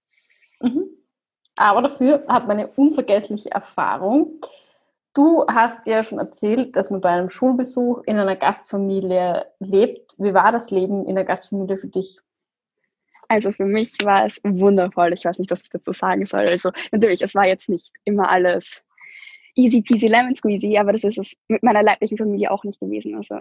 Mhm. 0.62 0.90
Aber 1.56 1.82
dafür 1.82 2.26
hat 2.28 2.48
man 2.48 2.60
eine 2.60 2.68
unvergessliche 2.68 3.52
Erfahrung. 3.52 4.42
Du 5.14 5.46
hast 5.48 5.88
ja 5.88 6.04
schon 6.04 6.20
erzählt, 6.20 6.76
dass 6.76 6.92
man 6.92 7.00
bei 7.00 7.10
einem 7.10 7.30
Schulbesuch 7.30 8.04
in 8.06 8.18
einer 8.18 8.36
Gastfamilie 8.36 9.46
lebt. 9.60 10.16
Wie 10.18 10.34
war 10.34 10.52
das 10.52 10.72
Leben 10.72 11.06
in 11.06 11.16
der 11.16 11.24
Gastfamilie 11.24 11.78
für 11.78 11.88
dich? 11.88 12.20
Also 13.30 13.52
für 13.52 13.66
mich 13.66 13.94
war 14.04 14.26
es 14.26 14.40
wundervoll. 14.44 15.14
Ich 15.14 15.24
weiß 15.24 15.40
nicht, 15.40 15.50
was 15.50 15.62
ich 15.62 15.70
dazu 15.70 15.94
sagen 15.94 16.26
soll. 16.26 16.48
Also 16.48 16.72
natürlich, 16.92 17.22
es 17.22 17.34
war 17.34 17.48
jetzt 17.48 17.70
nicht 17.70 17.92
immer 18.04 18.30
alles 18.30 18.84
easy 19.56 19.82
peasy 19.82 20.08
lemon 20.08 20.36
squeezy, 20.36 20.78
aber 20.78 20.92
das 20.92 21.06
ist 21.06 21.18
es 21.18 21.34
mit 21.48 21.64
meiner 21.64 21.82
leiblichen 21.82 22.18
Familie 22.18 22.52
auch 22.52 22.64
nicht 22.66 22.80
gewesen. 22.80 23.16
Also 23.16 23.40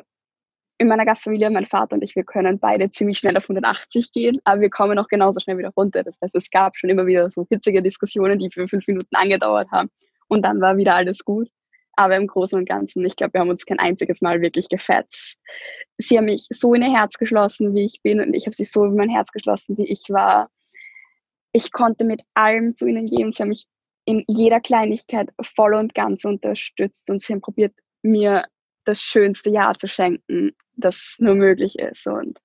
in 0.79 0.89
meiner 0.89 1.05
Gastfamilie, 1.05 1.51
mein 1.51 1.67
Vater 1.67 1.95
und 1.95 2.03
ich, 2.03 2.17
wir 2.17 2.25
können 2.25 2.59
beide 2.59 2.91
ziemlich 2.91 3.19
schnell 3.19 3.37
auf 3.37 3.45
180 3.45 4.13
gehen, 4.13 4.41
aber 4.45 4.61
wir 4.61 4.71
kommen 4.71 4.99
auch 4.99 5.09
genauso 5.09 5.41
schnell 5.41 5.59
wieder 5.59 5.71
runter. 5.77 6.03
Das 6.03 6.17
heißt, 6.23 6.35
es 6.35 6.51
gab 6.51 6.77
schon 6.77 6.91
immer 6.91 7.07
wieder 7.07 7.31
so 7.31 7.47
hitzige 7.49 7.83
Diskussionen, 7.83 8.39
die 8.39 8.51
für 8.51 8.67
fünf 8.67 8.87
Minuten 8.87 9.15
angedauert 9.15 9.71
haben 9.71 9.91
und 10.29 10.45
dann 10.45 10.61
war 10.61 10.77
wieder 10.77 10.95
alles 10.95 11.25
gut. 11.25 11.49
Aber 11.97 12.17
im 12.17 12.27
Großen 12.27 12.59
und 12.59 12.69
Ganzen, 12.69 13.05
ich 13.05 13.15
glaube, 13.15 13.35
wir 13.35 13.41
haben 13.41 13.51
uns 13.51 13.67
kein 13.67 13.79
einziges 13.79 14.21
Mal 14.21 14.41
wirklich 14.41 14.69
gefetzt. 14.69 15.39
Sie 15.97 16.19
haben 16.19 16.25
mich 16.25 16.49
so 16.51 16.75
in 16.75 16.83
ihr 16.83 16.93
Herz 16.93 17.19
geschlossen, 17.19 17.73
wie 17.73 17.85
ich 17.85 18.01
bin, 18.03 18.21
und 18.21 18.35
ich 18.35 18.47
habe 18.47 18.57
sie 18.57 18.65
so 18.65 18.85
in 18.85 18.97
mein 18.97 19.11
Herz 19.11 19.31
geschlossen, 19.31 19.79
wie 19.79 19.87
ich 19.87 20.07
war. 20.09 20.51
Ich 21.53 21.71
konnte 21.71 22.05
mit 22.05 22.23
allem 22.35 22.75
zu 22.75 22.89
ihnen 22.89 23.07
gehen. 23.07 23.31
Sie 23.31 23.41
haben 23.41 23.51
mich 23.51 23.67
in 24.07 24.25
jeder 24.27 24.61
Kleinigkeit 24.61 25.31
voll 25.41 25.75
und 25.75 25.95
ganz 25.95 26.25
unterstützt 26.25 27.09
und 27.09 27.23
sie 27.23 27.33
haben 27.33 27.41
probiert, 27.41 27.73
mir 28.03 28.45
das 28.85 29.01
schönste 29.01 29.51
Jahr 29.51 29.77
zu 29.79 29.89
schenken, 29.89 30.53
das 30.77 31.17
nur 31.19 31.35
möglich 31.35 31.79
ist. 31.79 32.07
Und 32.07 32.39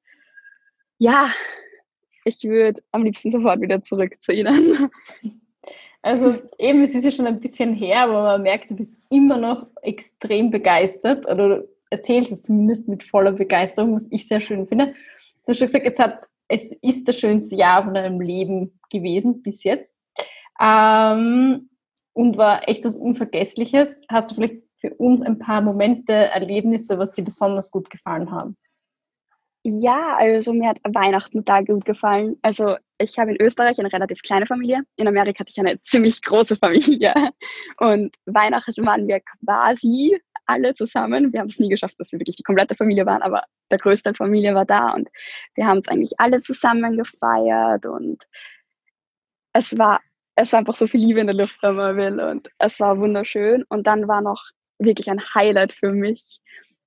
ja, 0.98 1.34
ich 2.25 2.43
würde 2.43 2.81
am 2.91 3.03
liebsten 3.03 3.31
sofort 3.31 3.62
wieder 3.62 3.81
zurück 3.81 4.15
zu 4.22 4.31
ihnen. 4.31 4.89
Also 6.01 6.34
eben, 6.58 6.81
es 6.81 6.96
ist 6.96 7.03
ja 7.03 7.12
schon 7.12 7.27
ein 7.27 7.41
bisschen 7.41 7.74
her, 7.74 8.03
aber 8.03 8.24
man 8.24 8.43
merkt, 8.43 8.69
du 8.69 8.75
bist 8.75 8.96
immer 9.10 9.38
noch 9.38 9.67
extrem 9.81 10.50
begeistert 10.50 11.25
oder 11.25 11.50
du 11.50 11.69
erzählst 11.89 12.31
es 12.31 12.43
zumindest 12.43 12.88
mit 12.88 13.03
voller 13.03 13.34
Begeisterung, 13.34 13.96
was 13.96 14.08
ich 14.10 14.25
sehr 14.25 14.39
schön 14.39 14.65
finde. 14.65 14.93
Du 15.46 15.50
hast 15.50 15.58
schon 15.58 15.67
gesagt, 15.67 15.86
es, 15.86 16.00
hat, 16.00 16.25
es 16.48 16.72
ist 16.72 17.08
das 17.08 17.19
schönste 17.19 17.58
Jahr 17.58 17.84
von 17.84 17.93
deinem 17.93 18.22
Leben 18.22 18.79
gewesen 18.89 19.41
bis 19.41 19.65
jetzt 19.65 19.93
ähm, 20.62 21.69
und 22.13 22.38
war 22.38 22.67
echt 22.69 22.86
was 22.86 22.96
Unvergessliches. 22.96 24.01
Hast 24.10 24.31
du 24.31 24.36
vielleicht 24.36 24.69
für 24.79 24.93
uns 24.95 25.21
ein 25.21 25.39
paar 25.39 25.62
Momente, 25.62 26.13
Erlebnisse, 26.13 26.98
was 26.98 27.13
dir 27.13 27.24
besonders 27.24 27.71
gut 27.71 27.89
gefallen 27.89 28.31
haben? 28.31 28.57
Ja, 29.63 30.15
also 30.17 30.53
mir 30.53 30.69
hat 30.69 30.79
Weihnachten 30.83 31.43
da 31.43 31.62
gut 31.62 31.83
gefallen. 31.83 32.38
Also 32.41 32.77
ich 32.98 33.19
habe 33.19 33.31
in 33.31 33.41
Österreich 33.41 33.77
eine 33.77 33.91
relativ 33.91 34.21
kleine 34.21 34.45
Familie. 34.45 34.83
In 34.95 35.07
Amerika 35.07 35.41
hatte 35.41 35.50
ich 35.50 35.59
eine 35.59 35.81
ziemlich 35.83 36.21
große 36.21 36.55
Familie. 36.55 37.13
Und 37.77 38.15
Weihnachten 38.25 38.86
waren 38.86 39.07
wir 39.07 39.19
quasi 39.19 40.17
alle 40.45 40.74
zusammen. 40.74 41.33
Wir 41.33 41.41
haben 41.41 41.48
es 41.48 41.59
nie 41.59 41.69
geschafft, 41.69 41.95
dass 42.00 42.12
wir 42.12 42.19
wirklich 42.19 42.38
die 42.38 42.43
komplette 42.43 42.75
Familie 42.75 43.05
waren, 43.05 43.21
aber 43.21 43.43
der 43.69 43.77
größte 43.77 44.13
Familie 44.15 44.55
war 44.55 44.65
da 44.65 44.93
und 44.93 45.09
wir 45.55 45.67
haben 45.67 45.77
es 45.77 45.88
eigentlich 45.88 46.13
alle 46.19 46.41
zusammen 46.41 46.98
gefeiert 46.98 47.86
und 47.86 48.24
es 49.53 49.77
war, 49.77 50.01
es 50.36 50.51
war 50.51 50.59
einfach 50.59 50.75
so 50.75 50.88
viel 50.88 51.01
Liebe 51.01 51.19
in 51.19 51.27
der 51.27 51.36
Luft, 51.36 51.57
wenn 51.62 51.75
man 51.75 51.98
will 51.98 52.19
und 52.19 52.50
es 52.59 52.79
war 52.79 52.98
wunderschön. 52.98 53.63
Und 53.69 53.86
dann 53.88 54.07
war 54.07 54.21
noch 54.21 54.41
wirklich 54.79 55.09
ein 55.09 55.21
Highlight 55.33 55.74
für 55.74 55.91
mich, 55.91 56.39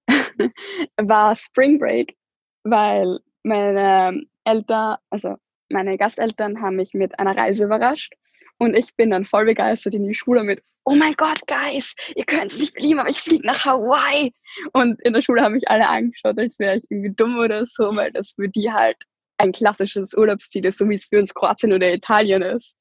war 0.96 1.34
Spring 1.36 1.78
Break 1.78 2.16
weil 2.64 3.18
meine 3.42 4.22
Eltern, 4.44 4.96
also 5.10 5.36
meine 5.68 5.96
Gasteltern 5.96 6.60
haben 6.60 6.76
mich 6.76 6.94
mit 6.94 7.18
einer 7.18 7.36
Reise 7.36 7.64
überrascht 7.64 8.14
und 8.58 8.74
ich 8.74 8.94
bin 8.96 9.10
dann 9.10 9.24
voll 9.24 9.46
begeistert 9.46 9.94
in 9.94 10.06
die 10.06 10.14
Schule 10.14 10.44
mit, 10.44 10.62
oh 10.84 10.94
mein 10.94 11.14
Gott, 11.14 11.40
Guys, 11.46 11.94
ihr 12.14 12.24
könnt 12.24 12.52
es 12.52 12.58
nicht 12.58 12.74
belieben, 12.74 13.00
aber 13.00 13.08
ich 13.08 13.20
fliege 13.20 13.46
nach 13.46 13.64
Hawaii. 13.64 14.32
Und 14.72 15.00
in 15.02 15.12
der 15.12 15.22
Schule 15.22 15.42
haben 15.42 15.52
mich 15.52 15.68
alle 15.68 15.88
angeschaut, 15.88 16.38
als 16.38 16.58
wäre 16.58 16.76
ich 16.76 16.84
irgendwie 16.90 17.14
dumm 17.14 17.38
oder 17.38 17.64
so, 17.66 17.94
weil 17.96 18.10
das 18.12 18.32
für 18.32 18.48
die 18.48 18.70
halt 18.70 18.96
ein 19.38 19.52
klassisches 19.52 20.14
Urlaubsziel 20.14 20.66
ist, 20.66 20.78
so 20.78 20.88
wie 20.88 20.96
es 20.96 21.06
für 21.06 21.20
uns 21.20 21.34
Kroatien 21.34 21.72
oder 21.72 21.92
Italien 21.92 22.42
ist. 22.42 22.74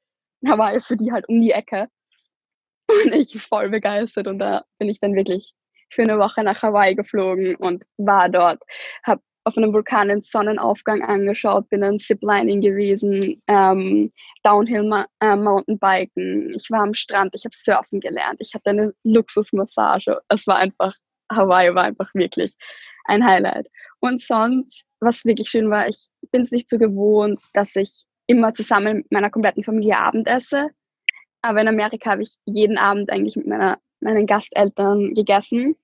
Hawaii 0.45 0.75
ist 0.75 0.87
für 0.87 0.97
die 0.97 1.11
halt 1.11 1.29
um 1.29 1.39
die 1.41 1.51
Ecke. 1.51 1.87
Und 3.05 3.15
ich 3.15 3.41
voll 3.41 3.69
begeistert 3.69 4.27
und 4.27 4.39
da 4.39 4.63
bin 4.79 4.89
ich 4.89 4.99
dann 4.99 5.15
wirklich 5.15 5.53
für 5.89 6.03
eine 6.03 6.17
Woche 6.17 6.43
nach 6.43 6.61
Hawaii 6.61 6.95
geflogen 6.95 7.55
und 7.55 7.83
war 7.97 8.29
dort, 8.29 8.61
habe 9.03 9.21
auf 9.43 9.57
einem 9.57 9.73
Vulkan 9.73 10.09
den 10.09 10.21
Sonnenaufgang 10.21 11.01
angeschaut, 11.01 11.67
bin 11.69 11.81
dann 11.81 11.99
Ziplining 11.99 12.61
gewesen, 12.61 13.41
ähm, 13.47 14.11
Downhill 14.43 15.05
äh, 15.19 15.35
Mountainbiken, 15.35 16.53
ich 16.53 16.69
war 16.69 16.81
am 16.81 16.93
Strand, 16.93 17.33
ich 17.35 17.43
habe 17.43 17.55
Surfen 17.55 17.99
gelernt, 17.99 18.37
ich 18.39 18.53
hatte 18.53 18.69
eine 18.69 18.93
Luxusmassage. 19.03 20.19
Es 20.29 20.45
war 20.47 20.57
einfach, 20.57 20.93
Hawaii 21.31 21.73
war 21.73 21.85
einfach 21.85 22.13
wirklich 22.13 22.53
ein 23.05 23.25
Highlight. 23.25 23.67
Und 23.99 24.21
sonst, 24.21 24.83
was 24.99 25.25
wirklich 25.25 25.49
schön 25.49 25.69
war, 25.69 25.87
ich 25.87 26.07
bin 26.31 26.41
es 26.41 26.51
nicht 26.51 26.69
so 26.69 26.77
gewohnt, 26.77 27.39
dass 27.53 27.75
ich 27.75 28.03
immer 28.27 28.53
zusammen 28.53 28.97
mit 28.97 29.11
meiner 29.11 29.29
kompletten 29.29 29.63
Familie 29.63 29.97
Abend 29.97 30.27
esse. 30.27 30.69
Aber 31.41 31.61
in 31.61 31.67
Amerika 31.67 32.11
habe 32.11 32.23
ich 32.23 32.35
jeden 32.45 32.77
Abend 32.77 33.11
eigentlich 33.11 33.35
mit 33.35 33.47
meiner, 33.47 33.79
meinen 33.99 34.25
Gasteltern 34.25 35.13
gegessen. 35.13 35.75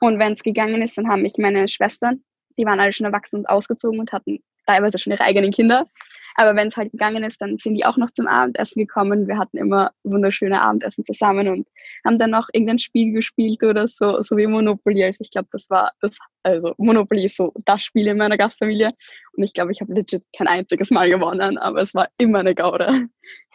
Und 0.00 0.18
wenn 0.18 0.32
es 0.32 0.42
gegangen 0.42 0.82
ist, 0.82 0.98
dann 0.98 1.08
haben 1.08 1.22
mich 1.22 1.34
meine 1.38 1.66
Schwestern 1.68 2.22
die 2.58 2.66
waren 2.66 2.80
alle 2.80 2.92
schon 2.92 3.06
erwachsen 3.06 3.36
und 3.36 3.48
ausgezogen 3.48 4.00
und 4.00 4.12
hatten 4.12 4.40
teilweise 4.66 4.98
schon 4.98 5.12
ihre 5.12 5.24
eigenen 5.24 5.52
Kinder. 5.52 5.86
Aber 6.34 6.54
wenn 6.54 6.68
es 6.68 6.76
halt 6.76 6.92
gegangen 6.92 7.24
ist, 7.24 7.40
dann 7.40 7.58
sind 7.58 7.74
die 7.74 7.84
auch 7.84 7.96
noch 7.96 8.10
zum 8.10 8.28
Abendessen 8.28 8.78
gekommen. 8.80 9.26
Wir 9.26 9.38
hatten 9.38 9.56
immer 9.56 9.92
wunderschöne 10.04 10.60
Abendessen 10.60 11.04
zusammen 11.04 11.48
und 11.48 11.66
haben 12.04 12.18
dann 12.18 12.30
noch 12.30 12.48
irgendein 12.52 12.78
Spiel 12.78 13.12
gespielt 13.12 13.64
oder 13.64 13.88
so, 13.88 14.22
so 14.22 14.36
wie 14.36 14.46
Monopoly. 14.46 15.02
Also 15.04 15.22
ich 15.22 15.30
glaube, 15.30 15.48
das 15.50 15.68
war 15.68 15.92
das, 16.00 16.16
also 16.44 16.74
Monopoly 16.78 17.24
ist 17.24 17.36
so 17.36 17.52
das 17.64 17.82
Spiel 17.82 18.06
in 18.06 18.18
meiner 18.18 18.36
Gastfamilie. 18.36 18.90
Und 19.36 19.42
ich 19.42 19.52
glaube, 19.52 19.72
ich 19.72 19.80
habe 19.80 19.94
legit 19.94 20.22
kein 20.36 20.46
einziges 20.46 20.90
Mal 20.90 21.10
gewonnen, 21.10 21.58
aber 21.58 21.80
es 21.80 21.94
war 21.94 22.08
immer 22.18 22.40
eine 22.40 22.54
Gaude. 22.54 23.08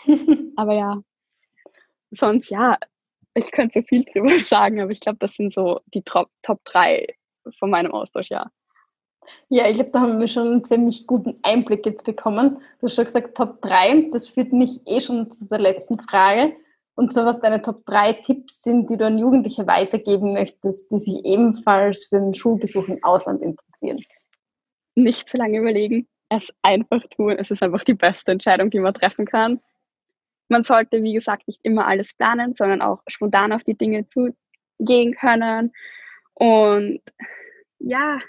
aber 0.57 0.73
ja, 0.73 1.01
sonst 2.15 2.49
ja, 2.49 2.77
ich 3.35 3.51
könnte 3.51 3.81
so 3.81 3.87
viel 3.87 4.03
drüber 4.03 4.29
sagen, 4.39 4.81
aber 4.81 4.91
ich 4.91 4.99
glaube, 4.99 5.19
das 5.19 5.35
sind 5.35 5.53
so 5.53 5.79
die 5.93 6.03
Top, 6.03 6.29
Top 6.41 6.63
3 6.65 7.07
von 7.59 7.69
meinem 7.69 7.91
Austausch, 7.91 8.29
ja. 8.29 8.49
Ja, 9.49 9.67
ich 9.69 9.75
glaube, 9.75 9.91
da 9.91 10.01
haben 10.01 10.19
wir 10.19 10.27
schon 10.27 10.47
einen 10.47 10.65
ziemlich 10.65 11.07
guten 11.07 11.39
Einblick 11.43 11.85
jetzt 11.85 12.03
bekommen. 12.03 12.57
Du 12.79 12.87
hast 12.87 12.95
schon 12.95 13.05
gesagt 13.05 13.37
Top 13.37 13.61
3. 13.61 14.09
Das 14.11 14.27
führt 14.27 14.51
mich 14.51 14.81
eh 14.85 14.99
schon 14.99 15.31
zu 15.31 15.47
der 15.47 15.59
letzten 15.59 15.97
Frage. 15.99 16.53
Und 16.95 17.11
zwar, 17.11 17.25
was 17.25 17.39
deine 17.39 17.61
Top 17.61 17.85
3 17.85 18.13
Tipps 18.13 18.63
sind, 18.63 18.89
die 18.89 18.97
du 18.97 19.05
an 19.05 19.17
Jugendliche 19.17 19.65
weitergeben 19.65 20.33
möchtest, 20.33 20.91
die 20.91 20.99
sich 20.99 21.25
ebenfalls 21.25 22.05
für 22.05 22.17
einen 22.17 22.33
Schulbesuch 22.33 22.87
im 22.87 23.03
Ausland 23.03 23.41
interessieren. 23.41 24.03
Nicht 24.95 25.27
zu 25.27 25.37
lange 25.37 25.59
überlegen, 25.59 26.07
es 26.29 26.53
einfach 26.61 27.01
tun. 27.09 27.31
Es 27.31 27.49
ist 27.49 27.63
einfach 27.63 27.83
die 27.83 27.95
beste 27.95 28.31
Entscheidung, 28.31 28.69
die 28.69 28.79
man 28.79 28.93
treffen 28.93 29.25
kann. 29.25 29.59
Man 30.49 30.63
sollte, 30.63 31.03
wie 31.03 31.13
gesagt, 31.13 31.47
nicht 31.47 31.59
immer 31.63 31.87
alles 31.87 32.13
planen, 32.13 32.55
sondern 32.55 32.81
auch 32.81 33.01
spontan 33.07 33.53
auf 33.53 33.63
die 33.63 33.77
Dinge 33.77 34.07
zugehen 34.07 35.15
können. 35.15 35.73
Und 36.33 37.01
ja, 37.79 38.19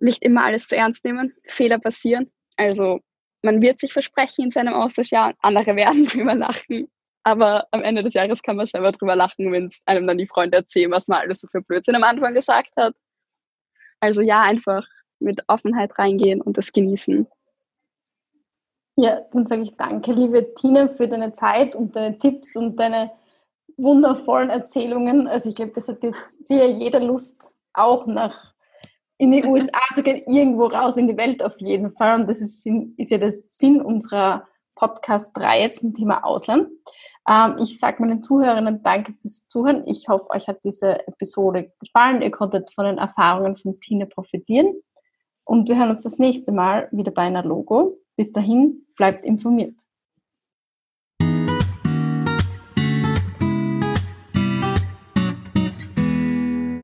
nicht 0.00 0.22
immer 0.22 0.44
alles 0.44 0.68
zu 0.68 0.76
ernst 0.76 1.04
nehmen. 1.04 1.34
Fehler 1.46 1.78
passieren. 1.78 2.30
Also 2.56 3.00
man 3.42 3.60
wird 3.60 3.80
sich 3.80 3.92
versprechen 3.92 4.46
in 4.46 4.50
seinem 4.50 4.74
Austauschjahr, 4.74 5.34
andere 5.40 5.76
werden 5.76 6.04
drüber 6.06 6.34
lachen. 6.34 6.88
Aber 7.22 7.66
am 7.70 7.82
Ende 7.82 8.02
des 8.02 8.14
Jahres 8.14 8.42
kann 8.42 8.56
man 8.56 8.66
selber 8.66 8.92
drüber 8.92 9.16
lachen, 9.16 9.50
wenn 9.52 9.68
es 9.68 9.80
einem 9.86 10.06
dann 10.06 10.18
die 10.18 10.26
Freunde 10.26 10.58
erzählen, 10.58 10.90
was 10.90 11.08
man 11.08 11.20
alles 11.20 11.40
so 11.40 11.48
für 11.48 11.62
Blödsinn 11.62 11.94
am 11.94 12.04
Anfang 12.04 12.34
gesagt 12.34 12.70
hat. 12.76 12.94
Also 14.00 14.20
ja, 14.20 14.42
einfach 14.42 14.86
mit 15.20 15.42
Offenheit 15.48 15.98
reingehen 15.98 16.42
und 16.42 16.58
das 16.58 16.72
genießen. 16.72 17.26
Ja, 18.96 19.20
dann 19.32 19.44
sage 19.44 19.62
ich 19.62 19.76
danke, 19.76 20.12
liebe 20.12 20.54
Tina, 20.54 20.88
für 20.88 21.08
deine 21.08 21.32
Zeit 21.32 21.74
und 21.74 21.96
deine 21.96 22.16
Tipps 22.18 22.54
und 22.54 22.78
deine 22.78 23.10
wundervollen 23.76 24.50
Erzählungen. 24.50 25.26
Also 25.26 25.48
ich 25.48 25.56
glaube, 25.56 25.72
es 25.76 25.88
hat 25.88 26.02
jetzt 26.02 26.44
sehr 26.46 26.70
jeder 26.70 27.00
Lust, 27.00 27.48
auch 27.72 28.06
nach 28.06 28.54
in 29.18 29.32
die 29.32 29.44
USA 29.46 29.80
zu 29.94 30.02
gehen, 30.02 30.22
irgendwo 30.26 30.66
raus 30.66 30.96
in 30.96 31.08
die 31.08 31.16
Welt 31.16 31.42
auf 31.42 31.60
jeden 31.60 31.92
Fall. 31.92 32.20
Und 32.20 32.28
das 32.28 32.40
ist, 32.40 32.66
ist 32.66 33.10
ja 33.10 33.18
der 33.18 33.32
Sinn 33.32 33.80
unserer 33.80 34.46
Podcast-Reihe 34.76 35.72
zum 35.72 35.94
Thema 35.94 36.24
Ausland. 36.24 36.68
Ähm, 37.28 37.56
ich 37.60 37.78
sage 37.78 38.00
meinen 38.00 38.22
Zuhörerinnen 38.22 38.82
danke 38.82 39.14
fürs 39.20 39.48
Zuhören. 39.48 39.84
Ich 39.86 40.08
hoffe, 40.08 40.30
euch 40.30 40.46
hat 40.46 40.58
diese 40.64 41.06
Episode 41.08 41.72
gefallen. 41.80 42.22
Ihr 42.22 42.30
konntet 42.30 42.72
von 42.72 42.84
den 42.84 42.98
Erfahrungen 42.98 43.56
von 43.56 43.80
Tina 43.80 44.06
profitieren. 44.06 44.74
Und 45.44 45.68
wir 45.68 45.76
hören 45.76 45.90
uns 45.90 46.02
das 46.02 46.18
nächste 46.18 46.52
Mal 46.52 46.88
wieder 46.90 47.10
bei 47.10 47.22
einer 47.22 47.42
Logo. 47.42 47.98
Bis 48.18 48.32
dahin, 48.32 48.86
bleibt 48.96 49.24
informiert. 49.24 49.74